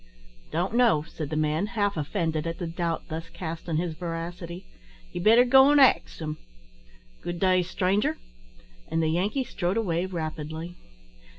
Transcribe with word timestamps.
"Don't 0.51 0.73
know," 0.73 1.03
said 1.03 1.29
the 1.29 1.35
man, 1.35 1.67
half 1.77 1.95
offended 1.95 2.47
at 2.47 2.57
the 2.57 2.65
doubt 2.65 3.03
thus 3.09 3.29
cast 3.29 3.69
on 3.69 3.77
his 3.77 3.93
veracity; 3.93 4.65
"ye 5.11 5.21
better 5.21 5.45
go 5.45 5.69
an' 5.69 5.77
ax 5.77 6.17
him. 6.19 6.39
Good 7.21 7.39
day, 7.39 7.61
stranger;" 7.61 8.17
and 8.87 9.03
the 9.03 9.09
Yankee 9.11 9.43
strode 9.43 9.77
away 9.77 10.07
rapidly. 10.07 10.75